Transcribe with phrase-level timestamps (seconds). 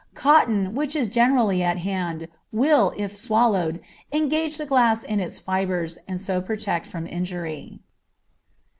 [0.15, 3.79] Cotton, which is generally at hand, will, if swallowed,
[4.11, 7.77] engage the glass in its fibres, and so protect from injury.